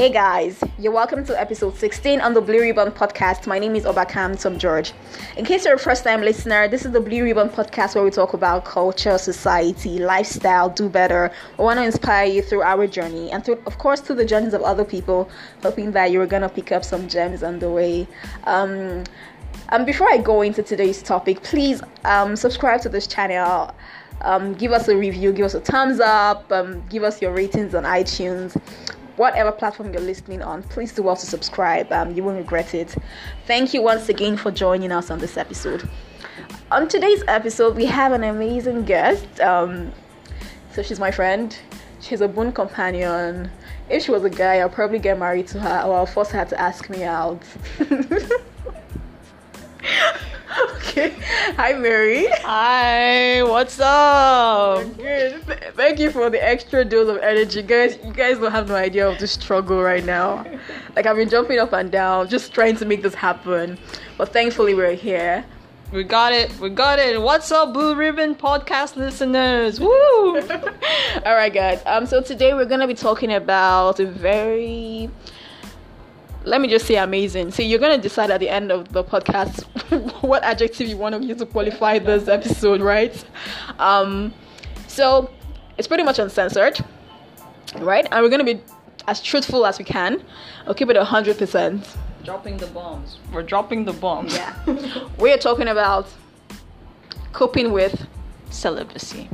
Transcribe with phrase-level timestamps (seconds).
[0.00, 3.46] Hey guys, you're welcome to episode 16 on the Blue Ribbon podcast.
[3.46, 4.94] My name is Obakam Tom George.
[5.36, 8.10] In case you're a first time listener, this is the Blue Ribbon podcast where we
[8.10, 11.30] talk about culture, society, lifestyle, do better.
[11.58, 14.54] We want to inspire you through our journey and through, of course, through the journeys
[14.54, 15.28] of other people,
[15.62, 18.08] hoping that you're gonna pick up some gems on the way.
[18.44, 19.04] Um,
[19.68, 23.74] um, before I go into today's topic, please um, subscribe to this channel.
[24.22, 27.74] Um, give us a review, give us a thumbs up, um, give us your ratings
[27.74, 28.58] on iTunes
[29.20, 31.92] whatever platform you're listening on, please do also subscribe.
[31.92, 32.94] Um, you won't regret it.
[33.46, 35.86] Thank you once again for joining us on this episode.
[36.70, 39.28] On today's episode, we have an amazing guest.
[39.42, 39.92] Um,
[40.72, 41.54] so she's my friend.
[42.00, 43.50] She's a boon companion.
[43.90, 46.46] If she was a guy, I'll probably get married to her, or I'll force her
[46.46, 47.42] to ask me out.
[50.90, 51.14] okay.
[51.56, 52.26] Hi, Mary.
[52.42, 54.96] Hi, what's up?
[54.96, 55.42] Good.
[55.74, 57.98] Thank you for the extra dose of energy, guys.
[58.04, 60.44] You guys don't have no idea of the struggle right now.
[60.96, 63.78] Like I've been jumping up and down, just trying to make this happen.
[64.18, 65.44] But thankfully, we're here.
[65.92, 66.58] We got it.
[66.60, 67.20] We got it.
[67.20, 69.80] What's up, Blue Ribbon podcast listeners?
[69.80, 70.40] Woo!
[71.24, 71.82] All right, guys.
[71.86, 75.10] Um, so today we're gonna be talking about a very
[76.50, 77.52] let me just say amazing.
[77.52, 79.62] So you're gonna decide at the end of the podcast
[80.22, 83.24] what adjective you want to use to qualify this episode, right?
[83.78, 84.34] Um,
[84.88, 85.30] so
[85.78, 86.84] it's pretty much uncensored,
[87.78, 88.04] right?
[88.10, 88.60] And we're gonna be
[89.06, 90.24] as truthful as we can.
[90.66, 91.96] I'll keep it hundred percent.
[92.24, 93.18] Dropping the bombs.
[93.32, 94.34] We're dropping the bombs.
[94.34, 95.06] Yeah.
[95.20, 96.08] we are talking about
[97.32, 98.08] coping with
[98.50, 99.30] Celibacy.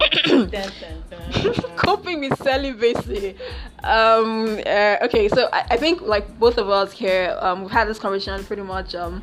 [1.76, 3.36] coping with celibacy.
[3.82, 7.86] Um, uh, okay, so I, I, think like both of us here, um, we've had
[7.88, 9.22] this conversation pretty much um,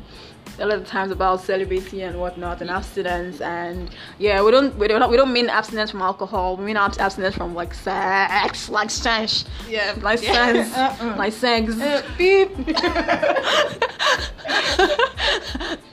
[0.58, 4.88] a lot of times about celibacy and whatnot and abstinence and yeah, we don't we
[4.88, 6.56] don't we don't mean abstinence from alcohol.
[6.56, 9.44] We mean abstinence from like sex, like sex.
[9.68, 10.96] Yeah, like sex, yeah.
[11.00, 11.16] uh-uh.
[11.16, 11.80] like sex.
[11.80, 12.54] Uh, beep.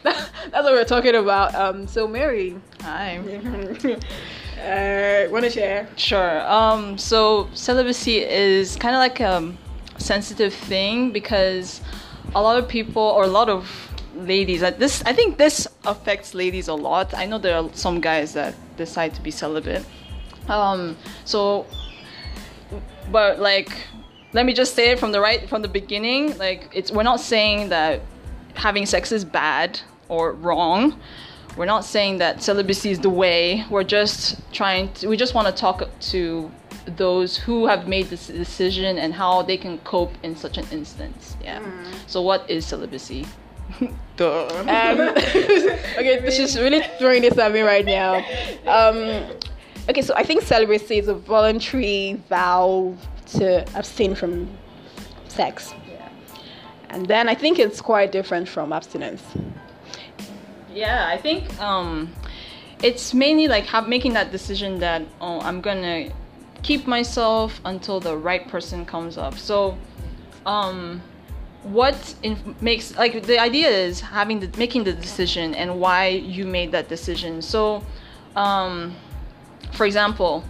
[0.04, 1.56] that's what we're talking about.
[1.56, 3.20] Um, so Mary, hi.
[4.60, 5.88] Uh, want to share?
[5.96, 6.42] Sure.
[6.52, 9.54] Um, so celibacy is kind of like a
[9.98, 11.82] sensitive thing because
[12.36, 16.34] a lot of people or a lot of ladies that this I think this affects
[16.34, 17.14] ladies a lot.
[17.14, 19.86] I know there are some guys that decide to be celibate.
[20.48, 21.68] Um, so,
[23.12, 23.70] but like,
[24.34, 26.38] let me just say it from the right from the beginning.
[26.38, 28.02] Like, it's we're not saying that
[28.56, 31.00] having sex is bad or wrong
[31.60, 33.66] we're not saying that celibacy is the way.
[33.70, 36.50] We're just trying to, we just want to talk to
[36.86, 41.36] those who have made this decision and how they can cope in such an instance.
[41.44, 41.60] Yeah.
[41.60, 41.94] Mm.
[42.08, 43.26] So, what is celibacy?
[43.82, 48.18] Um, okay, she's really throwing this at me right now.
[48.68, 49.26] Um,
[49.90, 52.96] okay, so I think celibacy is a voluntary vow
[53.38, 54.50] to abstain from
[55.28, 55.74] sex.
[55.90, 56.10] Yeah.
[56.90, 59.24] And then I think it's quite different from abstinence.
[60.74, 62.12] Yeah, I think um,
[62.84, 66.10] it's mainly like have, making that decision that oh, I'm gonna
[66.62, 69.38] keep myself until the right person comes up.
[69.38, 69.78] So,
[70.46, 71.02] um,
[71.64, 76.46] what in, makes like the idea is having the making the decision and why you
[76.46, 77.42] made that decision.
[77.42, 77.84] So,
[78.36, 78.96] um,
[79.74, 80.44] for example,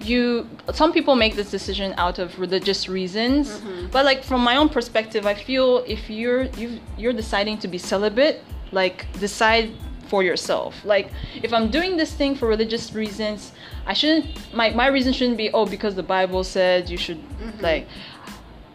[0.00, 3.86] you some people make this decision out of religious reasons mm-hmm.
[3.88, 7.78] but like from my own perspective i feel if you're you you're deciding to be
[7.78, 8.42] celibate
[8.72, 9.70] like decide
[10.08, 11.10] for yourself like
[11.42, 13.52] if i'm doing this thing for religious reasons
[13.86, 17.60] i shouldn't my, my reason shouldn't be oh because the bible said you should mm-hmm.
[17.60, 17.86] like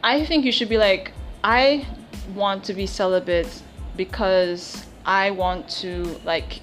[0.03, 1.11] i think you should be like
[1.43, 1.85] i
[2.33, 3.61] want to be celibate
[3.95, 6.61] because i want to like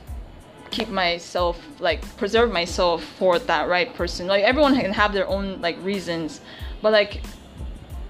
[0.70, 5.60] keep myself like preserve myself for that right person like everyone can have their own
[5.60, 6.40] like reasons
[6.82, 7.22] but like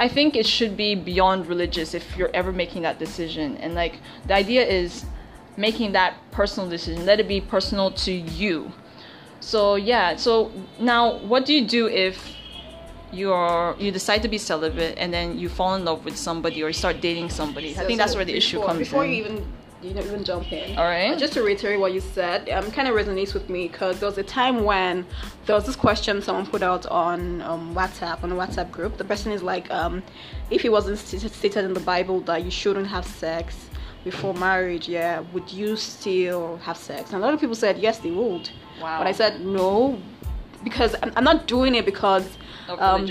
[0.01, 4.01] i think it should be beyond religious if you're ever making that decision and like
[4.27, 5.05] the idea is
[5.57, 7.07] making that personal decision.
[7.07, 8.73] Let it be personal to you.
[9.41, 12.36] So yeah, so now what do you do if
[13.13, 16.69] you're you decide to be celibate and then you fall in love with somebody or
[16.69, 17.75] you start dating somebody?
[17.75, 18.79] So, I think so that's where the before, issue comes from.
[18.79, 19.11] before in.
[19.13, 20.77] you even you know even jump in.
[20.79, 21.17] All right.
[21.19, 24.19] Just to reiterate what you said, um, kind of resonates with me because there was
[24.19, 25.07] a time when
[25.47, 28.97] there was this question someone put out on um, WhatsApp on a WhatsApp group.
[28.97, 30.03] The person is like, um,
[30.51, 33.69] if it wasn't stated in the Bible that you shouldn't have sex,
[34.07, 37.13] before marriage, yeah, would you still have sex?
[37.13, 38.49] And a lot of people said yes, they would.
[38.81, 38.99] Wow.
[38.99, 40.01] But I said no,
[40.63, 43.07] because I'm, I'm not doing it because um,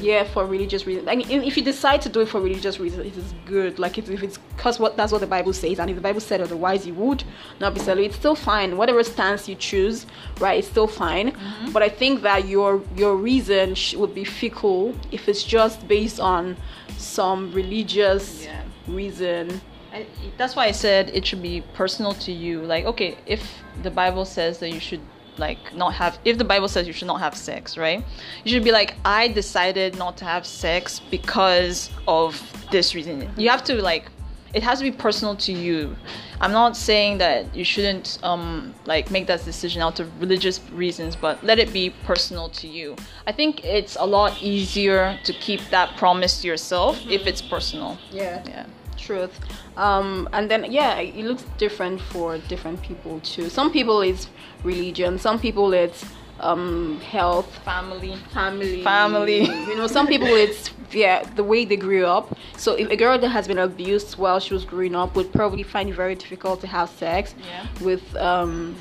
[0.00, 1.08] yeah, for religious reasons.
[1.08, 3.78] I mean, if you decide to do it for religious reasons, it is good.
[3.78, 6.20] Like if, if it's because what that's what the Bible says, and if the Bible
[6.20, 7.24] said otherwise, you would
[7.60, 8.06] not be celibate.
[8.06, 8.76] It's still fine.
[8.76, 10.06] Whatever stance you choose,
[10.40, 10.58] right?
[10.58, 11.32] It's still fine.
[11.32, 11.72] Mm-hmm.
[11.72, 16.20] But I think that your your reason sh- would be fickle if it's just based
[16.20, 16.56] on
[16.96, 18.62] some religious Yeah.
[18.86, 19.60] reason.
[19.92, 22.62] I, that's why I said it should be personal to you.
[22.62, 23.42] Like, okay, if
[23.82, 25.00] the Bible says that you should
[25.38, 28.04] like not have, if the Bible says you should not have sex, right?
[28.44, 32.40] You should be like, I decided not to have sex because of
[32.70, 33.30] this reason.
[33.36, 34.06] You have to like,
[34.52, 35.96] it has to be personal to you.
[36.40, 41.14] I'm not saying that you shouldn't um like make that decision out of religious reasons,
[41.14, 42.96] but let it be personal to you.
[43.26, 47.98] I think it's a lot easier to keep that promise to yourself if it's personal.
[48.10, 48.42] Yeah.
[48.46, 48.66] Yeah.
[48.96, 49.38] truth
[49.76, 54.28] um and then yeah it looks different for different people too some people it's
[54.64, 56.04] religion some people it's
[56.40, 58.16] um health Family.
[58.32, 59.42] family Family.
[59.44, 63.18] you know some people it's yeah the way they grew up so if a girl
[63.18, 66.60] that has been abused while she was growing up would probably find it very difficult
[66.60, 67.66] to have sex Yeah.
[67.84, 68.74] with um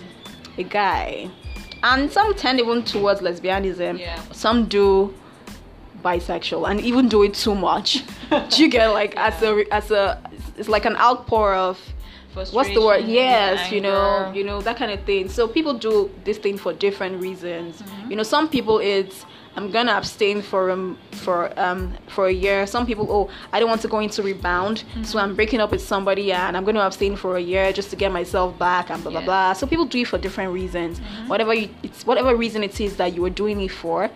[0.57, 1.29] a guy
[1.83, 4.21] and some tend even towards lesbianism Yeah.
[4.31, 5.13] some do
[6.03, 8.03] bisexual and even do it too much
[8.49, 10.19] do you get like as a as a
[10.59, 11.79] it's like an outpour of
[12.35, 13.05] what's the word?
[13.05, 15.29] Yes you know you know that kind of thing.
[15.29, 17.81] So people do this thing for different reasons.
[18.09, 19.25] You know some people it's
[19.55, 22.67] i'm gonna abstain for um for um for a year.
[22.67, 24.83] Some people oh i don't want to go into rebound.
[25.03, 27.95] So i'm breaking up with somebody and i'm gonna abstain for a year just to
[27.95, 29.25] get myself back and blah blah Yeah.
[29.25, 29.53] blah.
[29.53, 30.99] So people do it for different reasons.
[31.27, 34.09] Whatever you it's whatever reason it is that you were doing it for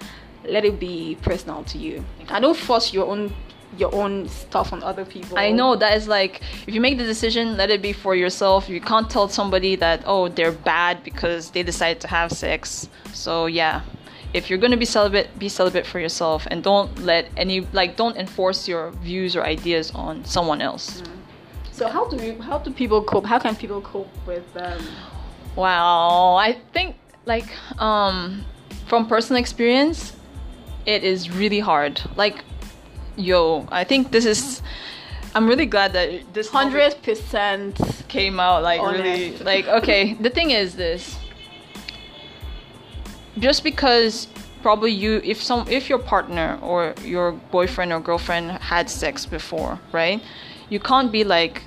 [0.45, 2.03] let it be personal to you.
[2.29, 3.33] And don't force your own
[3.77, 7.05] your own stuff on other people I know that is like if you make the
[7.05, 8.69] decision, let it be for yourself.
[8.69, 12.89] You can't tell somebody that oh they're bad because they decided to have sex.
[13.13, 13.81] So yeah,
[14.33, 18.17] if you're gonna be celibate, be celibate for yourself and don't let any like don't
[18.17, 21.03] enforce your views or ideas on someone else.
[21.71, 23.25] So how do you, how do people cope?
[23.25, 24.81] How can people cope with um
[25.55, 27.47] Wow, I think like
[27.79, 28.43] um
[28.87, 30.13] from personal experience,
[30.85, 32.01] it is really hard.
[32.15, 32.43] Like
[33.15, 34.61] yo, I think this is
[35.35, 37.79] I'm really glad that this hundred percent?
[38.13, 39.03] came out like Honest.
[39.03, 41.17] really like okay the thing is this
[43.39, 44.27] just because
[44.61, 49.79] probably you if some if your partner or your boyfriend or girlfriend had sex before
[49.91, 50.21] right
[50.69, 51.63] you can't be like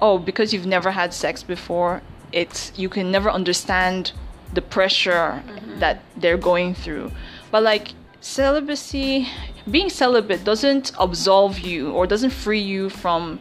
[0.00, 2.00] oh because you've never had sex before
[2.32, 4.12] it's you can never understand
[4.54, 5.80] the pressure mm-hmm.
[5.80, 7.12] that they're going through
[7.50, 7.92] but like
[8.22, 9.28] celibacy
[9.70, 13.40] being celibate doesn't absolve you or doesn't free you from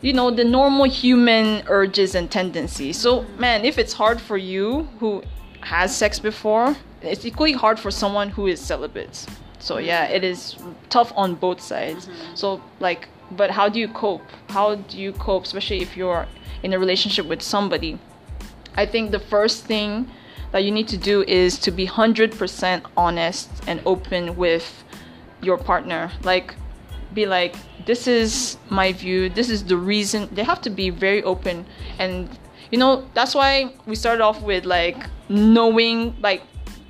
[0.00, 2.96] you know the normal human urges and tendencies.
[2.96, 5.22] So man if it's hard for you who
[5.60, 9.26] has sex before it's equally hard for someone who is celibate.
[9.58, 9.86] So mm-hmm.
[9.86, 10.56] yeah it is
[10.90, 12.06] tough on both sides.
[12.06, 12.34] Mm-hmm.
[12.34, 14.22] So like but how do you cope?
[14.48, 16.26] How do you cope especially if you're
[16.62, 17.98] in a relationship with somebody?
[18.76, 20.10] I think the first thing
[20.52, 24.83] that you need to do is to be 100% honest and open with
[25.44, 26.54] your partner like
[27.14, 27.54] be like
[27.86, 29.28] this is my view.
[29.28, 30.28] This is the reason.
[30.32, 31.66] They have to be very open.
[31.98, 32.28] And
[32.70, 34.96] you know that's why we started off with like
[35.28, 36.42] knowing like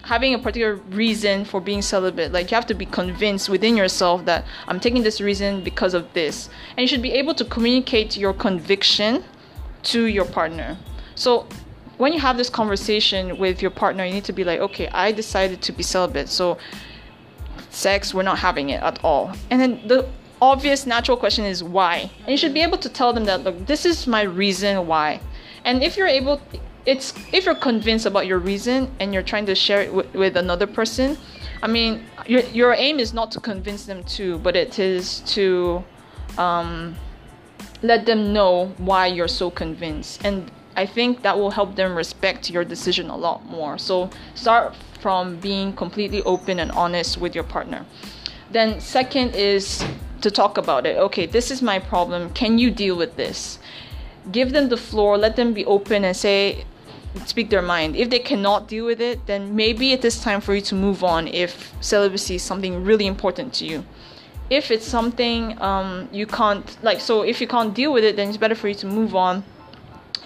[0.03, 2.33] having a particular reason for being celibate.
[2.33, 6.13] Like you have to be convinced within yourself that i'm taking this reason because of
[6.13, 6.49] this.
[6.71, 9.25] And you should be able to communicate your conviction
[9.85, 10.77] to your partner.
[11.15, 11.47] So
[11.97, 15.13] when you have this conversation with your partner you need to be like okay i
[15.13, 16.29] decided to be celibate.
[16.29, 16.59] So
[17.75, 19.33] sex, we're not having it at all.
[19.51, 20.09] And then the
[20.41, 22.11] obvious natural question is why?
[22.21, 25.21] And you should be able to tell them that look, this is my reason why.
[25.65, 26.41] And if you're able
[26.87, 30.67] it's if you're convinced about your reason and you're trying to share it with, another
[30.67, 31.17] person,
[31.63, 35.83] I mean, your your aim is not to convince them too, but it is to
[36.37, 36.95] um,
[37.83, 40.25] let them know why you're so convinced.
[40.25, 43.79] And I think that will help them respect your decision a lot more.
[43.79, 47.85] So start from being completely open and honest with your partner.
[48.51, 49.85] Then, second is
[50.21, 50.97] to talk about it.
[50.97, 52.31] Okay, this is my problem.
[52.31, 53.59] Can you deal with this?
[54.33, 56.65] Give them the floor, let them be open and say,
[57.27, 57.97] speak their mind.
[57.97, 61.05] If they cannot deal with it, then maybe it is time for you to move
[61.05, 63.85] on if celibacy is something really important to you
[64.51, 68.29] if it's something um, you can't like so if you can't deal with it then
[68.29, 69.43] it's better for you to move on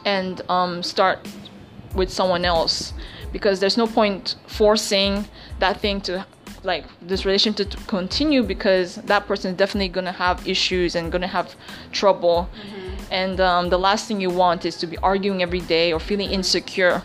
[0.04, 1.26] and um, start
[1.94, 2.92] with someone else.
[3.32, 5.26] Because there's no point forcing
[5.58, 6.26] that thing to
[6.64, 11.26] like this relationship to continue because that person is definitely gonna have issues and gonna
[11.26, 11.54] have
[11.92, 12.48] trouble.
[13.10, 16.30] And um, the last thing you want is to be arguing every day or feeling
[16.30, 17.02] insecure.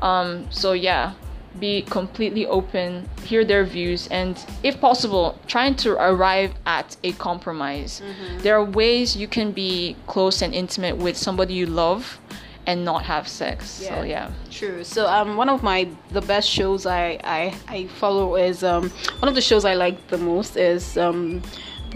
[0.00, 1.14] Um, so yeah
[1.60, 8.00] be completely open, hear their views, and if possible, trying to arrive at a compromise.
[8.00, 8.38] Mm-hmm.
[8.38, 12.18] There are ways you can be close and intimate with somebody you love
[12.66, 13.80] and not have sex.
[13.82, 13.88] Yeah.
[13.88, 14.30] So yeah.
[14.50, 14.84] True.
[14.84, 19.28] So um one of my the best shows I I, I follow is um one
[19.28, 21.42] of the shows I like the most is um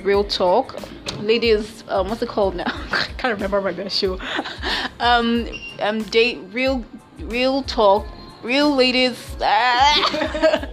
[0.02, 0.78] Real Talk.
[1.20, 2.64] Ladies, um, what's it called now?
[2.92, 4.18] I can't remember my best show.
[5.00, 5.48] um,
[5.80, 6.84] um, date real,
[7.18, 8.06] real talk,
[8.48, 9.36] real ladies.
[9.42, 9.92] Ah.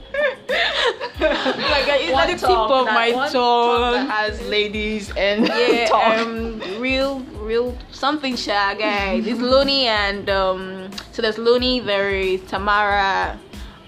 [1.74, 4.08] like it's at the tip of my tongue.
[4.08, 9.20] has ladies and yeah, um, real, real something shy guy.
[9.20, 11.82] There's Looney and um, so there's Looney.
[11.82, 13.38] There is Tamara.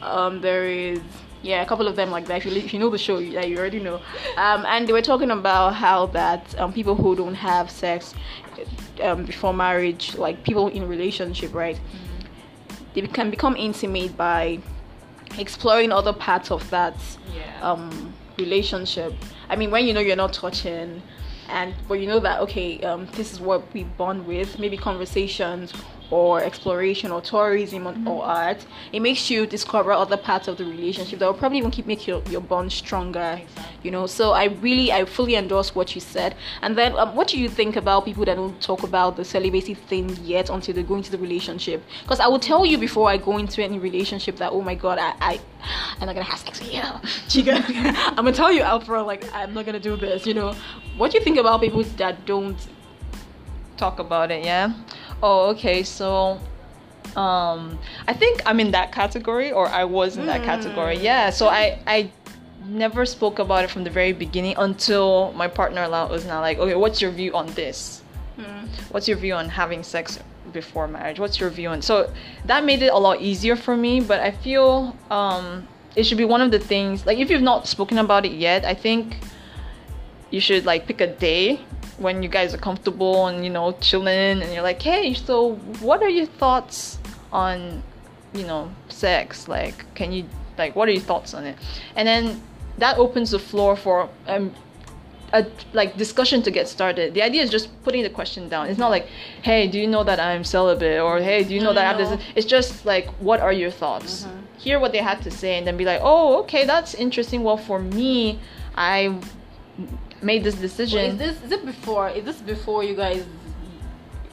[0.01, 0.99] Um, there is
[1.41, 2.37] yeah, a couple of them like that.
[2.37, 4.01] If you, if you know the show, yeah, you already know.
[4.35, 8.13] Um, and they were talking about how that um, people who don't have sex
[9.01, 12.06] um, before marriage, like people in relationship, right, mm-hmm.
[13.01, 14.59] They can become intimate by
[15.37, 16.95] exploring other parts of that
[17.35, 17.61] yeah.
[17.61, 19.13] um, relationship.
[19.49, 21.03] I mean, when you know you're not touching,
[21.49, 24.57] and but you know that okay, um, this is what we bond with.
[24.57, 25.73] Maybe conversations
[26.09, 28.07] or exploration or tourism mm-hmm.
[28.07, 31.71] or art it makes you discover other parts of the relationship that will probably even
[31.71, 33.75] keep make your, your bond stronger exactly.
[33.83, 34.07] you know?
[34.07, 36.35] So i really i fully endorse what you said.
[36.61, 39.73] And then um, what do you think about people that don't talk about the celibacy
[39.73, 41.83] thing yet until they go into the relationship?
[42.03, 44.97] Because i will tell you before i go into any relationship that oh my god
[44.99, 45.39] i, I
[45.99, 46.81] i'm not gonna have sex with you.
[47.27, 50.55] Chica i'm gonna tell you out front like i'm not gonna do this you know?
[50.97, 52.57] What do you think about people that don't
[53.77, 54.73] talk about it yeah
[55.23, 56.39] oh okay so
[57.15, 61.03] um i think i'm in that category or i was in that category hmm.
[61.03, 62.09] yeah so i i
[62.65, 66.75] never spoke about it from the very beginning until my partner was now like okay
[66.75, 68.01] what's your view on this
[68.37, 68.67] mm.
[68.91, 70.19] what's your view on having sex
[70.51, 72.11] before marriage what's your view on so
[72.45, 76.25] that made it a lot easier for me but i feel um it should be
[76.25, 79.17] one of the things like if you've not spoken about it yet i think
[80.31, 81.59] you should like pick a day
[81.97, 86.01] when you guys are comfortable and you know chilling and you're like hey so what
[86.03, 86.99] are your thoughts
[87.31, 87.81] on
[88.33, 90.25] you know sex like can you
[90.57, 91.57] like what are your thoughts on it
[91.95, 92.41] and then
[92.77, 94.53] that opens the floor for um
[95.33, 97.13] a like discussion to get started.
[97.13, 98.67] The idea is just putting the question down.
[98.67, 99.07] It's not like,
[99.41, 101.97] hey, do you know that I'm celibate or hey, do you know that I have
[101.97, 102.25] this?
[102.35, 104.23] It's just like, what are your thoughts?
[104.23, 104.39] Mm-hmm.
[104.57, 107.43] Hear what they had to say and then be like, oh, okay, that's interesting.
[107.43, 108.39] Well, for me,
[108.75, 109.19] I
[110.21, 110.99] made this decision.
[110.99, 112.09] Wait, is this is it before?
[112.09, 113.25] Is this before you guys?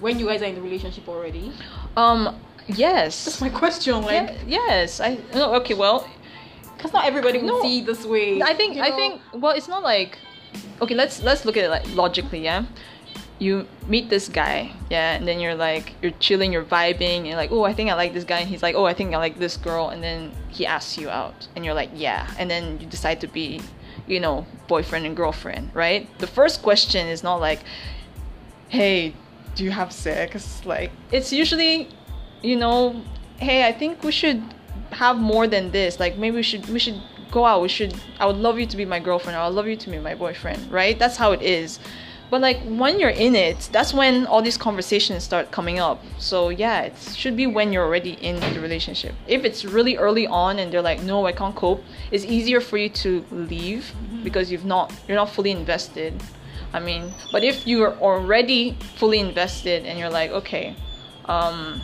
[0.00, 1.52] When you guys are in the relationship already?
[1.96, 2.38] Um.
[2.66, 3.24] Yes.
[3.24, 4.02] That's my question.
[4.02, 4.30] Like.
[4.46, 5.00] Yeah, yes.
[5.00, 5.18] I.
[5.34, 5.54] No.
[5.56, 5.74] Okay.
[5.74, 6.08] Well.
[6.76, 8.42] Because not everybody will no, see this way.
[8.42, 8.78] I think.
[8.78, 8.96] I know?
[8.96, 9.20] think.
[9.32, 10.18] Well, it's not like.
[10.82, 10.94] Okay.
[10.94, 12.42] Let's let's look at it like logically.
[12.42, 12.66] Yeah.
[13.40, 17.50] You meet this guy, yeah, and then you're like, you're chilling, you're vibing, and like,
[17.50, 19.40] oh, I think I like this guy, and he's like, oh, I think I like
[19.40, 22.86] this girl, and then he asks you out, and you're like, yeah, and then you
[22.86, 23.60] decide to be
[24.06, 26.06] you know, boyfriend and girlfriend, right?
[26.18, 27.60] The first question is not like,
[28.68, 29.14] hey,
[29.54, 30.64] do you have sex?
[30.64, 31.88] Like, it's usually,
[32.42, 33.02] you know,
[33.38, 34.42] hey, I think we should
[34.92, 36.00] have more than this.
[36.00, 37.62] Like, maybe we should, we should go out.
[37.62, 39.36] We should, I would love you to be my girlfriend.
[39.36, 40.98] I would love you to be my boyfriend, right?
[40.98, 41.78] That's how it is.
[42.30, 46.02] But like when you're in it, that's when all these conversations start coming up.
[46.18, 49.14] So yeah, it should be when you're already in the relationship.
[49.28, 52.76] If it's really early on and they're like, no, I can't cope, it's easier for
[52.76, 54.24] you to leave mm-hmm.
[54.24, 56.20] because you've not you're not fully invested.
[56.72, 60.74] I mean, but if you're already fully invested and you're like, okay,
[61.26, 61.80] um,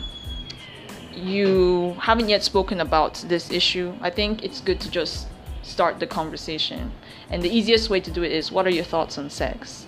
[1.15, 5.27] you haven't yet spoken about this issue, I think it's good to just
[5.63, 6.91] start the conversation.
[7.29, 9.85] And the easiest way to do it is, what are your thoughts on sex?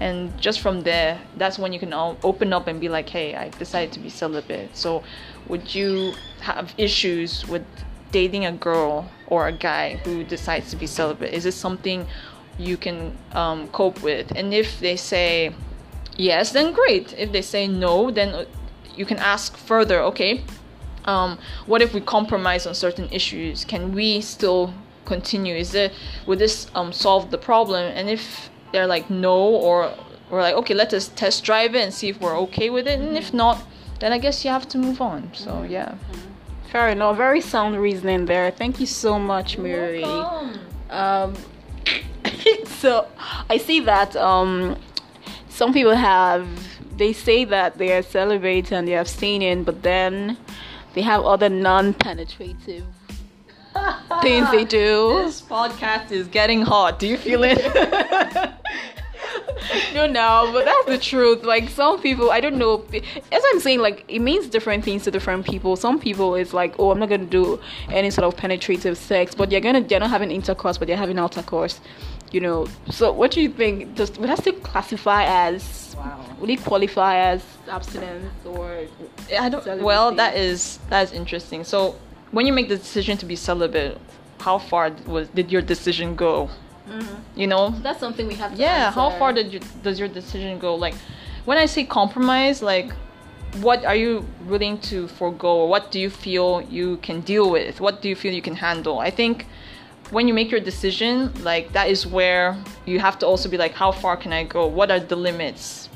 [0.00, 3.48] And just from there that's when you can open up and be like hey i
[3.50, 4.74] decided to be celibate.
[4.76, 5.02] So
[5.48, 7.64] would you have issues with
[8.10, 11.32] dating a girl or a guy who decides to be celibate?
[11.32, 12.06] Is this something
[12.58, 14.32] you can um, cope with?
[14.34, 15.54] And if they say
[16.16, 17.14] yes then great.
[17.16, 18.44] If they say no then uh,
[18.96, 20.42] you can ask further okay
[21.04, 23.64] um, what if we compromise on certain issues?
[23.64, 25.54] Can we still continue?
[25.54, 25.92] Is it
[26.26, 27.84] would this um, solve the problem?
[27.84, 29.92] And if they're like no or
[30.30, 33.00] we're like okay let us test drive it and see if we're okay with it.
[33.00, 33.62] And if not
[34.00, 35.30] then i guess you have to move on.
[35.34, 35.72] So mm-hmm.
[35.72, 35.94] yeah.
[36.72, 37.16] Fair enough.
[37.16, 38.52] Very sound reasoning there.
[38.52, 40.04] Thank you so much mary.
[40.90, 41.34] um,
[42.66, 43.06] so
[43.48, 44.76] i see that um,
[45.48, 46.46] some people have
[46.96, 50.36] they say that they are celibate and they're abstaining but then
[50.94, 52.84] they have other non-penetrative
[54.22, 55.22] things they do.
[55.30, 56.98] This podcast is getting hot.
[56.98, 57.58] Do you feel it?
[59.94, 61.44] no, no, but that's the truth.
[61.44, 62.84] Like some people, I don't know.
[63.32, 65.76] As I'm saying, like it means different things to different people.
[65.76, 67.60] Some people it's like, oh, I'm not gonna do
[67.90, 71.18] any sort of penetrative sex, but they're gonna they're not having intercourse, but they're having
[71.18, 71.80] outer course.
[72.32, 72.68] You know.
[72.90, 73.96] So what do you think?
[73.96, 75.96] Does would that still classify as?
[75.98, 76.24] Wow.
[76.40, 78.86] Would it qualify as abstinence or?
[79.38, 79.62] I don't.
[79.62, 79.84] Celibacy?
[79.84, 81.64] Well, that is that is interesting.
[81.64, 81.96] So
[82.32, 83.98] when you make the decision to be celibate,
[84.40, 86.48] how far was did your decision go?
[86.88, 87.40] Mm-hmm.
[87.40, 88.58] You know, that's something we have.
[88.58, 89.00] yeah, answer.
[89.00, 90.74] how far did you, does your decision go?
[90.74, 90.94] Like,
[91.44, 92.92] when I say compromise, like,
[93.60, 95.66] what are you willing to forego?
[95.66, 97.80] What do you feel you can deal with?
[97.80, 98.98] What do you feel you can handle?
[99.00, 99.46] I think
[100.10, 102.56] when you make your decision, like that is where
[102.86, 104.66] you have to also be like, how far can I go?
[104.66, 105.88] What are the limits?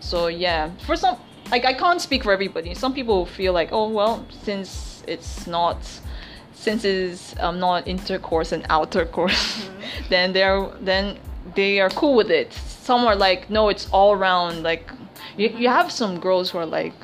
[0.00, 1.18] So yeah, for some,
[1.50, 2.74] like I can't speak for everybody.
[2.74, 5.78] Some people feel like, oh well, since it's not
[6.54, 9.34] since it's um, not intercourse and outer course,
[9.64, 10.08] mm-hmm.
[10.10, 11.18] then they're then
[11.54, 12.52] they are cool with it.
[12.52, 14.62] Some are like, no, it's all around.
[14.62, 14.90] Like,
[15.36, 16.94] you, you have some girls who are like,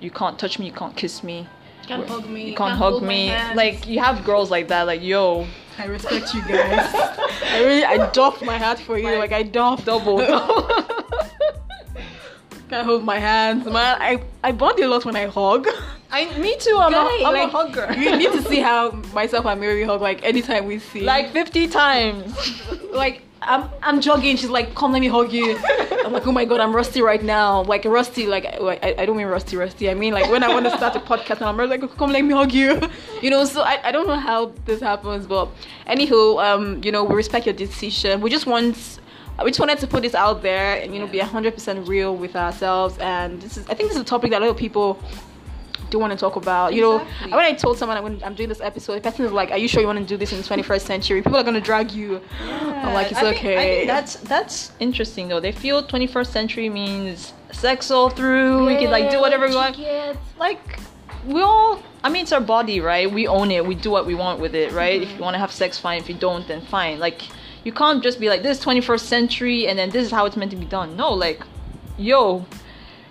[0.00, 1.46] you can't touch me, you can't kiss me,
[1.82, 3.30] you can't hug me, you can't, can't hug me.
[3.54, 4.82] Like, you have girls like that.
[4.86, 5.46] Like, yo,
[5.78, 6.90] I respect you guys.
[7.44, 9.06] I really, I doff my hat for you.
[9.06, 10.18] Like, like I doff double.
[12.68, 13.96] can't hold my hands, man.
[14.00, 15.68] I I bond a lot when I hug.
[16.14, 16.78] I, me too.
[16.80, 17.92] I'm, Guy, a, I'm like, a hugger.
[17.98, 20.00] You need to see how myself and Mary hug.
[20.00, 22.62] Like anytime we see, like 50 times.
[22.92, 24.36] like I'm, I'm jogging.
[24.36, 25.58] She's like, "Come, let me hug you."
[26.04, 29.16] I'm like, "Oh my god, I'm rusty right now." Like rusty, like, I, I don't
[29.16, 29.90] mean rusty, rusty.
[29.90, 32.24] I mean like when I want to start a podcast, and I'm like, "Come, let
[32.24, 32.80] me hug you."
[33.20, 35.48] You know, so I, I don't know how this happens, but
[35.88, 38.20] anywho, um, you know, we respect your decision.
[38.20, 39.00] We just want
[39.42, 42.36] we just wanted to put this out there and you know be 100% real with
[42.36, 44.96] ourselves and this is i think this is a topic that a lot of people
[45.94, 46.74] do want to talk about.
[46.74, 47.30] You exactly.
[47.30, 49.60] know, when I told someone I'm, I'm, doing this episode, the person is like, "Are
[49.62, 51.92] you sure you want to do this in the 21st century?" People are gonna drag
[51.92, 52.20] you.
[52.44, 52.86] Yeah.
[52.86, 53.56] I'm like, it's I okay.
[53.56, 55.40] Think, I think that's that's interesting though.
[55.40, 58.66] They feel 21st century means sex all through.
[58.66, 59.78] we can like do whatever we want.
[60.38, 60.64] Like
[61.26, 61.82] we all.
[62.02, 63.10] I mean, it's our body, right?
[63.10, 63.64] We own it.
[63.64, 65.00] We do what we want with it, right?
[65.00, 65.10] Mm-hmm.
[65.10, 65.98] If you want to have sex, fine.
[66.00, 66.98] If you don't, then fine.
[66.98, 67.22] Like
[67.64, 70.50] you can't just be like this 21st century and then this is how it's meant
[70.50, 70.96] to be done.
[70.96, 71.42] No, like,
[71.96, 72.44] yo,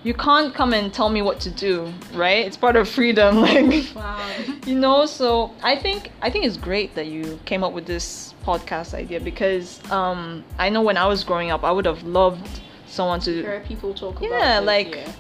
[0.03, 2.45] you can't come and tell me what to do, right?
[2.45, 4.29] It's part of freedom, like wow.
[4.65, 5.05] you know.
[5.05, 9.19] So I think I think it's great that you came up with this podcast idea
[9.19, 13.31] because um, I know when I was growing up, I would have loved someone to
[13.33, 14.39] hear people talk yeah, about.
[14.39, 15.11] Yeah, like yeah.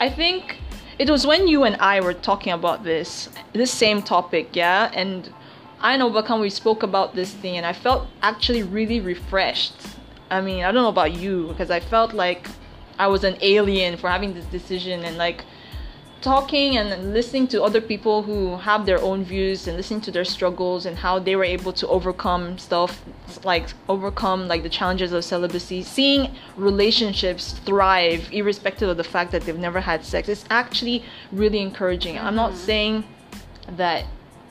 [0.00, 0.58] I think
[0.98, 5.32] it was when you and I were talking about this this same topic, yeah, and
[5.80, 9.74] I know Bakam we spoke about this thing, and I felt actually really refreshed.
[10.30, 12.48] I mean, I don't know about you because I felt like
[12.98, 15.44] I was an alien for having this decision and like
[16.20, 20.24] talking and listening to other people who have their own views and listening to their
[20.24, 23.04] struggles and how they were able to overcome stuff
[23.44, 29.42] like overcome like the challenges of celibacy seeing relationships thrive irrespective of the fact that
[29.42, 32.26] they've never had sex it's actually really encouraging mm-hmm.
[32.26, 32.66] i'm not mm-hmm.
[32.66, 33.04] saying
[33.76, 34.04] that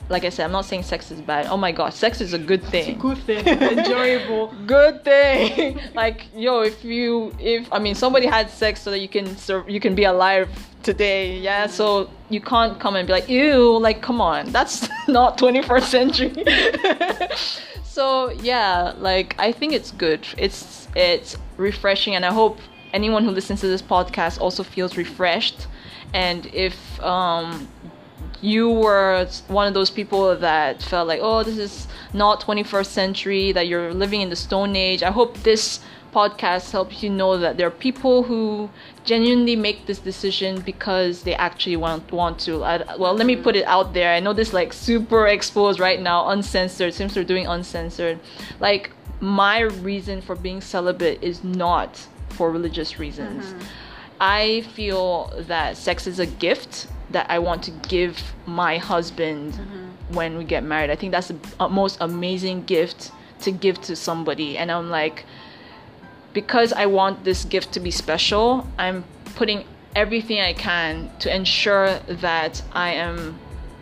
[0.08, 1.46] like I said, I'm not saying sex is bad.
[1.46, 2.90] Oh my god, sex is a good thing.
[2.90, 3.46] It's a good thing.
[3.46, 4.54] Enjoyable.
[4.66, 5.80] good thing.
[5.94, 9.68] like yo, if you if I mean somebody had sex so that you can serve,
[9.68, 10.48] you can be alive
[10.82, 11.38] today.
[11.38, 13.78] Yeah, so you can't come and be like ew.
[13.78, 17.28] Like come on, that's not 21st century.
[17.84, 20.26] so yeah, like I think it's good.
[20.36, 22.58] It's it's refreshing, and I hope
[22.92, 25.66] anyone who listens to this podcast also feels refreshed.
[26.14, 27.68] And if um,
[28.40, 33.52] you were one of those people that felt like, oh, this is not 21st century,
[33.52, 35.02] that you're living in the Stone Age.
[35.02, 35.80] I hope this
[36.12, 38.70] podcast helps you know that there are people who
[39.04, 42.64] genuinely make this decision because they actually want want to.
[42.64, 44.14] I, well, let me put it out there.
[44.14, 46.94] I know this like super exposed right now, uncensored.
[46.94, 48.18] Since we're doing uncensored,
[48.60, 53.44] like my reason for being celibate is not for religious reasons.
[53.46, 53.62] Mm-hmm.
[54.20, 60.14] I feel that sex is a gift that I want to give my husband mm-hmm.
[60.14, 60.90] when we get married.
[60.90, 64.58] I think that's the most amazing gift to give to somebody.
[64.58, 65.24] And I'm like,
[66.32, 69.04] because I want this gift to be special, I'm
[69.36, 69.64] putting
[69.96, 73.38] everything I can to ensure that I am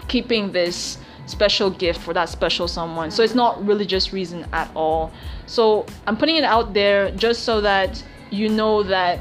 [0.08, 3.10] keeping this special gift for that special someone.
[3.10, 5.12] So it's not religious reason at all.
[5.46, 9.20] So I'm putting it out there just so that you know that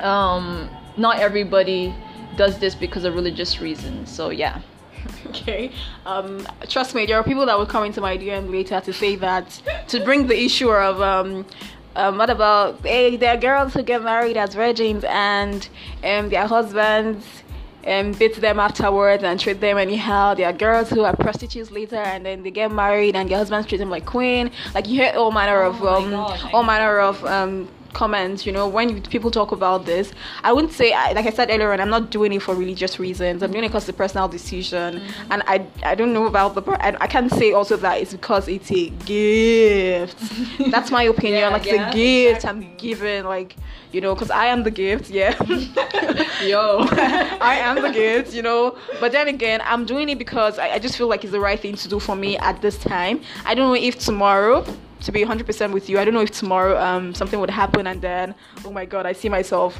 [0.00, 1.94] um, not everybody
[2.36, 4.10] does this because of religious reasons.
[4.10, 4.60] So yeah.
[5.26, 5.72] Okay.
[6.06, 9.16] Um, trust me, there are people that will come into my DM later to say
[9.16, 11.44] that to bring the issue of um,
[11.96, 15.68] um, what about hey, there are girls who get married as virgins and
[16.04, 17.26] um, their husbands
[17.86, 20.34] um, beat them afterwards and treat them anyhow.
[20.34, 23.68] There are girls who are prostitutes later and then they get married and their husbands
[23.68, 24.50] treat them like queen.
[24.74, 26.14] Like you hear all manner oh of um,
[26.52, 30.90] all manner of um, comments, you know, when people talk about this, I wouldn't say,
[30.90, 33.42] like I said earlier, on, I'm not doing it for religious reasons.
[33.42, 35.32] I'm doing it because it's a personal decision, mm-hmm.
[35.32, 36.62] and I I don't know about the.
[36.62, 40.18] per- I, I can't say also that it's because it's a gift.
[40.70, 41.40] That's my opinion.
[41.40, 42.88] Yeah, like yeah, it's a gift I'm exactly.
[42.88, 43.56] given, like
[43.92, 45.10] you know, because I am the gift.
[45.10, 45.34] Yeah.
[46.42, 46.80] Yo.
[47.40, 48.76] I am the gift, you know.
[49.00, 51.58] But then again, I'm doing it because I, I just feel like it's the right
[51.58, 53.20] thing to do for me at this time.
[53.46, 54.64] I don't know if tomorrow,
[55.04, 58.00] to be 100% with you, I don't know if tomorrow um something would happen and
[58.00, 59.78] then, oh my god, I see myself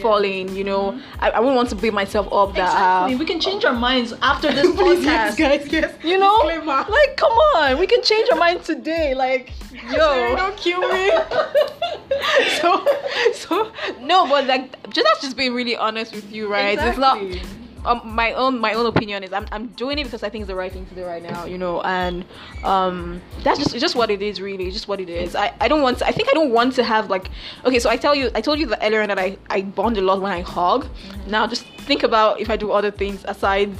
[0.00, 0.98] falling, you know.
[1.20, 2.72] I, I wouldn't want to beat myself up that.
[2.72, 3.14] Exactly.
[3.14, 5.36] Uh, we can change our minds after this podcast.
[5.38, 5.94] guys, yes.
[6.02, 6.84] You know, Disclaimer.
[6.88, 9.14] like, come on, we can change our mind today.
[9.14, 9.52] Like,
[9.90, 11.10] Sorry, yo, don't kill me.
[12.60, 12.86] so,
[13.34, 16.78] so no, but like, just that's just being really honest with you, right?
[16.78, 17.50] It's not Exactly.
[17.84, 20.48] Um, my own my own opinion is I'm, I'm doing it because I think it's
[20.48, 22.24] the right thing to do right now, you know, and
[22.64, 25.36] um that's just it's just what it is really, it's just what it is.
[25.36, 27.30] I, I don't want to, I think I don't want to have like
[27.64, 30.02] okay, so I tell you I told you that earlier that I, I bond a
[30.02, 30.86] lot when I hug.
[31.26, 33.72] Now just think about if I do other things aside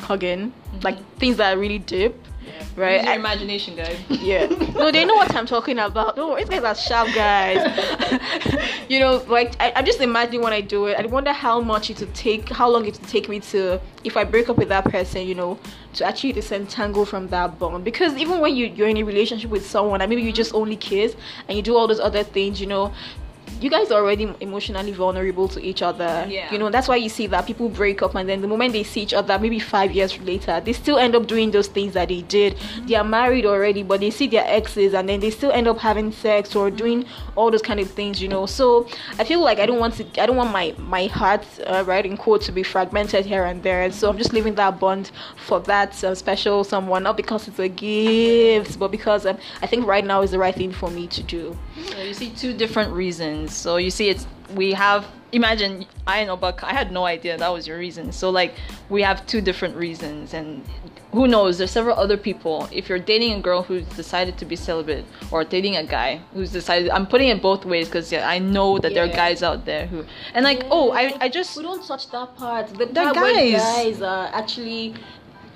[0.00, 0.52] hugging,
[0.82, 2.14] like things that are really deep.
[2.76, 2.96] Right?
[2.96, 3.96] Use your imagination, guys.
[4.08, 4.46] yeah.
[4.74, 6.16] No, they know what I'm talking about.
[6.16, 7.60] No, these guys are sharp guys.
[8.88, 10.98] you know, like I, I'm just imagining when I do it.
[10.98, 14.16] I wonder how much it would take, how long it would take me to, if
[14.16, 15.58] I break up with that person, you know,
[15.94, 17.84] to actually disentangle from that bond.
[17.84, 20.76] Because even when you you're in a relationship with someone, and maybe you just only
[20.76, 21.14] kiss
[21.48, 22.92] and you do all those other things, you know.
[23.64, 26.26] You guys are already emotionally vulnerable to each other.
[26.28, 26.52] Yeah.
[26.52, 28.82] You know, that's why you see that people break up and then the moment they
[28.84, 32.08] see each other, maybe five years later, they still end up doing those things that
[32.08, 32.58] they did.
[32.82, 35.78] They are married already, but they see their exes and then they still end up
[35.78, 38.44] having sex or doing all those kind of things, you know.
[38.44, 38.86] So
[39.18, 42.04] I feel like I don't want to, I don't want my my heart, uh, right
[42.04, 43.90] in quote, to be fragmented here and there.
[43.92, 45.10] So I'm just leaving that bond
[45.46, 49.86] for that uh, special someone, not because it's a gift, but because um, I think
[49.86, 51.56] right now is the right thing for me to do.
[51.86, 53.53] So you see two different reasons.
[53.56, 55.06] So you see, it's we have.
[55.32, 58.12] Imagine I know, but I had no idea that was your reason.
[58.12, 58.54] So like
[58.88, 60.64] we have two different reasons, and
[61.14, 61.58] who knows?
[61.58, 62.68] There's several other people.
[62.70, 66.52] If you're dating a girl who's decided to be celibate, or dating a guy who's
[66.52, 69.64] decided, I'm putting it both ways because yeah, I know that there are guys out
[69.64, 72.68] there who, and like, oh, I I just We don't touch that part.
[72.68, 73.52] The part guys.
[73.52, 74.94] guys are actually.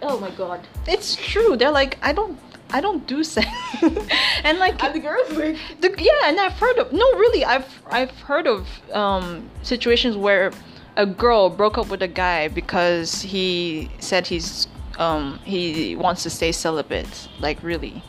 [0.01, 0.61] Oh my god.
[0.87, 1.57] it's true.
[1.57, 2.39] They're like, I don't.
[2.71, 3.47] I don't do sex,
[4.45, 5.57] and like And the girls like.
[5.81, 10.53] The, yeah, and I've heard of no, really, I've I've heard of um, situations where
[10.97, 14.67] a girl broke up with a guy because he said he's
[14.99, 17.29] um, he wants to stay celibate.
[17.41, 18.03] Like really,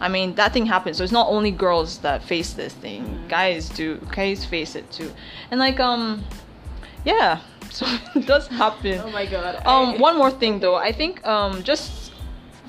[0.00, 0.98] I mean that thing happens.
[0.98, 3.02] So it's not only girls that face this thing.
[3.28, 3.96] Guys do.
[4.14, 5.10] Guys face it too,
[5.50, 6.24] and like um,
[7.04, 7.40] yeah.
[7.72, 9.00] So it does happen.
[9.02, 9.54] Oh my god.
[9.64, 12.01] Um, I- one more thing though, I think um, just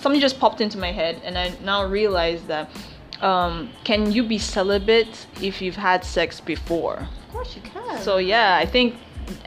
[0.03, 2.69] something just popped into my head, and I now realize that
[3.21, 6.97] um, can you be celibate if you've had sex before?
[7.27, 7.99] Of course you can.
[8.01, 8.95] So yeah, I think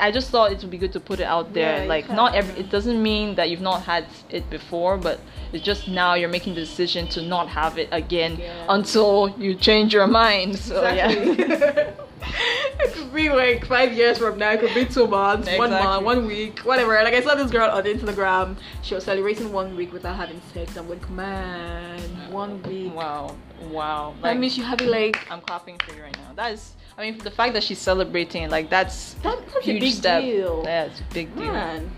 [0.01, 1.83] I just thought it would be good to put it out there.
[1.83, 5.21] Yeah, like not every, it doesn't mean that you've not had it before, but
[5.53, 8.67] it's just now you're making the decision to not have it again Yeah.
[8.77, 10.59] until you change your mind.
[10.59, 11.91] So yeah.
[12.81, 14.53] it could be like five years from now.
[14.53, 16.95] It could be two months, one month, one week, whatever.
[17.03, 18.57] Like I saw this girl on Instagram.
[18.83, 20.77] She was celebrating one week without having sex.
[20.77, 22.01] I'm like, man,
[22.31, 22.95] one week.
[22.95, 23.37] Wow,
[23.71, 24.15] wow.
[24.23, 26.33] That means you have it like I'm clapping for you right now.
[26.35, 29.81] That is, I mean, the fact that she's celebrating, like that's That- that's a huge
[29.81, 30.23] big step.
[30.23, 30.63] deal.
[30.65, 31.53] Yeah, it's a big deal.
[31.53, 31.91] Man.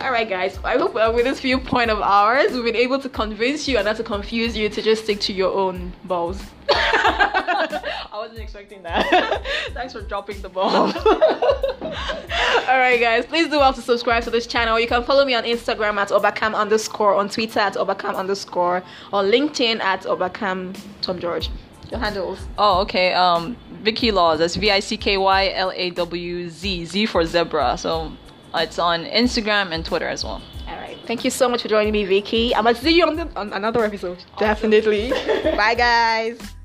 [0.00, 0.58] All right, guys.
[0.64, 3.84] I hope uh, with this viewpoint of ours, we've been able to convince you and
[3.84, 6.40] not to confuse you to just stick to your own balls.
[8.12, 9.42] I wasn't expecting that.
[9.72, 10.92] Thanks for dropping the bomb.
[11.82, 13.26] All right, guys.
[13.26, 14.78] Please do also subscribe to this channel.
[14.78, 19.30] You can follow me on Instagram at obakam underscore, on Twitter at obakam underscore, on
[19.30, 21.50] LinkedIn at obakam Tom George.
[21.90, 22.38] Your handles.
[22.56, 23.12] oh, okay.
[23.12, 24.38] Um, Vicky Lawz.
[24.38, 26.84] That's V I C K Y L A W Z.
[26.86, 27.76] Z for zebra.
[27.76, 28.12] So
[28.54, 30.40] it's on Instagram and Twitter as well.
[30.68, 30.96] All right.
[31.06, 32.54] Thank you so much for joining me, Vicky.
[32.54, 34.24] I'm gonna see you on, the, on another episode.
[34.38, 35.10] Definitely.
[35.10, 36.61] Bye, guys.